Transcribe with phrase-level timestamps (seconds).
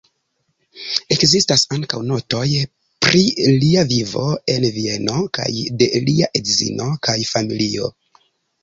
[1.15, 2.47] Ekzistas ankaŭ notoj
[3.07, 3.21] pri
[3.65, 5.49] lia vivo en Vieno kaj
[5.85, 7.95] de lia edzino kaj familio.